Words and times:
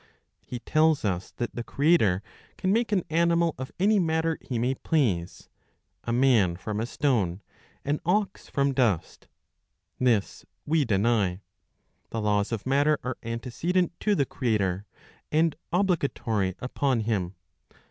He 0.47 0.57
tells 0.57 1.05
us 1.05 1.29
that 1.37 1.53
the 1.53 1.63
Creator 1.63 2.23
can 2.57 2.71
make 2.73 2.91
an 2.91 3.03
animal 3.11 3.53
of 3.59 3.71
any 3.79 3.99
matter 3.99 4.39
he 4.41 4.57
may 4.57 4.73
please, 4.73 5.47
a 6.05 6.11
man 6.11 6.55
from 6.55 6.79
a 6.79 6.87
stone, 6.87 7.43
an 7.85 7.99
ox 8.03 8.49
from 8.49 8.73
dust. 8.73 9.27
This 9.99 10.43
we 10.65 10.85
deny. 10.85 11.39
The 12.09 12.19
laws 12.19 12.51
of 12.51 12.65
matter 12.65 12.97
are 13.03 13.19
antecedent 13.21 13.91
to 13.99 14.15
the 14.15 14.25
Creator, 14.25 14.87
and 15.31 15.55
obligatory 15.71 16.55
upon 16.59 17.01
him. 17.01 17.35